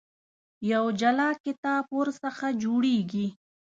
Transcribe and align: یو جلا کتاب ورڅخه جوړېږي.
یو 0.71 0.83
جلا 0.99 1.29
کتاب 1.45 1.85
ورڅخه 1.97 2.49
جوړېږي. 2.63 3.27